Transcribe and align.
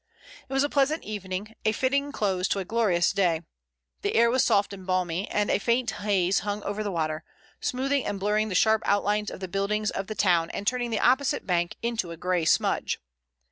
It 0.49 0.53
was 0.53 0.63
a 0.63 0.67
pleasant 0.67 1.03
evening, 1.03 1.53
a 1.63 1.71
fitting 1.71 2.11
close 2.11 2.47
to 2.47 2.57
a 2.57 2.65
glorious 2.65 3.11
day. 3.13 3.41
The 4.01 4.15
air 4.15 4.31
was 4.31 4.43
soft 4.43 4.73
and 4.73 4.83
balmy, 4.87 5.29
and 5.29 5.51
a 5.51 5.59
faint 5.59 5.91
haze 5.91 6.39
hung 6.39 6.63
over 6.63 6.81
the 6.81 6.89
water, 6.91 7.23
smoothing 7.59 8.03
and 8.07 8.19
blurring 8.19 8.49
the 8.49 8.55
sharp 8.55 8.81
outlines 8.83 9.29
of 9.29 9.41
the 9.41 9.47
buildings 9.47 9.91
of 9.91 10.07
the 10.07 10.15
town 10.15 10.49
and 10.55 10.65
turning 10.65 10.89
the 10.89 10.97
opposite 10.99 11.45
bank 11.45 11.75
into 11.83 12.09
a 12.09 12.17
gray 12.17 12.45
smudge. 12.45 12.99